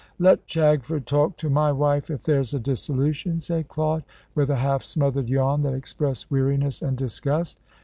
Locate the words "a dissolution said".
2.55-3.67